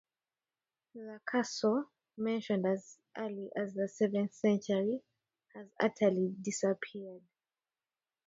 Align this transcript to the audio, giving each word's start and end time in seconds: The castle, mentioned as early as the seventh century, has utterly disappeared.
The 0.95 1.21
castle, 1.31 1.85
mentioned 2.17 2.65
as 2.65 2.97
early 3.15 3.51
as 3.55 3.75
the 3.75 3.87
seventh 3.87 4.33
century, 4.33 4.99
has 5.53 5.67
utterly 5.79 6.33
disappeared. 6.41 7.21